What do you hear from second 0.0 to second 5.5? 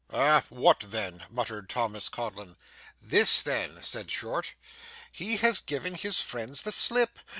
'Ah! what then?' muttered Thomas Codlin. 'This, then,' said Short. 'He